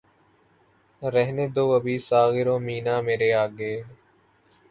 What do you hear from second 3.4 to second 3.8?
آگے